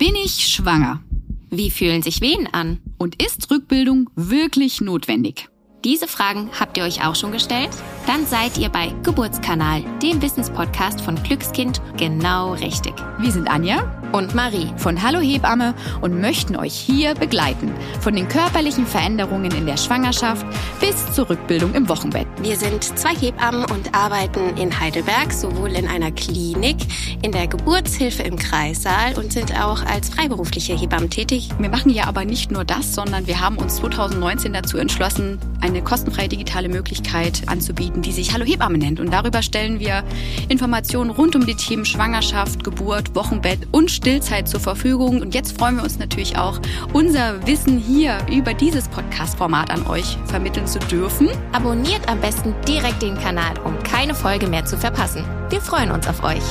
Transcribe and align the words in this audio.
Bin 0.00 0.16
ich 0.16 0.48
schwanger? 0.48 1.02
Wie 1.50 1.68
fühlen 1.68 2.00
sich 2.00 2.22
Wehen 2.22 2.48
an? 2.50 2.80
Und 2.96 3.22
ist 3.22 3.50
Rückbildung 3.50 4.08
wirklich 4.16 4.80
notwendig? 4.80 5.50
Diese 5.84 6.08
Fragen 6.08 6.48
habt 6.58 6.78
ihr 6.78 6.84
euch 6.84 7.04
auch 7.04 7.14
schon 7.14 7.32
gestellt? 7.32 7.68
Dann 8.06 8.26
seid 8.26 8.58
ihr 8.58 8.68
bei 8.68 8.92
Geburtskanal, 9.02 9.82
dem 10.02 10.20
Wissenspodcast 10.20 11.00
von 11.00 11.22
Glückskind, 11.22 11.80
genau 11.96 12.54
richtig. 12.54 12.94
Wir 13.18 13.30
sind 13.30 13.48
Anja 13.48 14.00
und 14.12 14.34
Marie 14.34 14.72
von 14.76 15.02
Hallo 15.02 15.20
Hebamme 15.20 15.74
und 16.00 16.20
möchten 16.20 16.56
euch 16.56 16.74
hier 16.74 17.14
begleiten. 17.14 17.72
Von 18.00 18.14
den 18.14 18.28
körperlichen 18.28 18.86
Veränderungen 18.86 19.52
in 19.52 19.66
der 19.66 19.76
Schwangerschaft 19.76 20.44
bis 20.80 21.12
zur 21.12 21.30
Rückbildung 21.30 21.74
im 21.74 21.88
Wochenbett. 21.88 22.26
Wir 22.42 22.56
sind 22.56 22.82
zwei 22.82 23.14
Hebammen 23.14 23.64
und 23.70 23.94
arbeiten 23.94 24.56
in 24.56 24.78
Heidelberg, 24.78 25.32
sowohl 25.32 25.70
in 25.70 25.86
einer 25.86 26.10
Klinik, 26.10 26.76
in 27.22 27.32
der 27.32 27.46
Geburtshilfe 27.46 28.22
im 28.22 28.36
Kreissaal 28.36 29.16
und 29.16 29.32
sind 29.32 29.58
auch 29.60 29.84
als 29.84 30.10
freiberufliche 30.10 30.74
Hebammen 30.74 31.10
tätig. 31.10 31.50
Wir 31.58 31.68
machen 31.68 31.90
ja 31.90 32.04
aber 32.06 32.24
nicht 32.24 32.50
nur 32.50 32.64
das, 32.64 32.94
sondern 32.94 33.26
wir 33.26 33.40
haben 33.40 33.58
uns 33.58 33.76
2019 33.76 34.52
dazu 34.52 34.78
entschlossen, 34.78 35.38
eine 35.60 35.82
kostenfreie 35.82 36.28
digitale 36.28 36.68
Möglichkeit 36.68 37.42
anzubieten, 37.46 37.89
die 37.96 38.12
sich 38.12 38.32
Hallo 38.32 38.44
Hebamme 38.44 38.78
nennt. 38.78 39.00
Und 39.00 39.12
darüber 39.12 39.42
stellen 39.42 39.80
wir 39.80 40.04
Informationen 40.48 41.10
rund 41.10 41.36
um 41.36 41.46
die 41.46 41.54
Themen 41.54 41.84
Schwangerschaft, 41.84 42.64
Geburt, 42.64 43.14
Wochenbett 43.14 43.60
und 43.72 43.90
Stillzeit 43.90 44.48
zur 44.48 44.60
Verfügung. 44.60 45.20
Und 45.20 45.34
jetzt 45.34 45.58
freuen 45.58 45.76
wir 45.76 45.84
uns 45.84 45.98
natürlich 45.98 46.36
auch, 46.36 46.60
unser 46.92 47.46
Wissen 47.46 47.78
hier 47.78 48.18
über 48.30 48.54
dieses 48.54 48.88
Podcast-Format 48.88 49.70
an 49.70 49.86
euch 49.86 50.16
vermitteln 50.26 50.66
zu 50.66 50.78
dürfen. 50.78 51.28
Abonniert 51.52 52.08
am 52.08 52.20
besten 52.20 52.54
direkt 52.66 53.02
den 53.02 53.18
Kanal, 53.18 53.58
um 53.64 53.80
keine 53.82 54.14
Folge 54.14 54.46
mehr 54.46 54.64
zu 54.64 54.76
verpassen. 54.76 55.24
Wir 55.50 55.60
freuen 55.60 55.90
uns 55.90 56.06
auf 56.06 56.22
euch. 56.22 56.42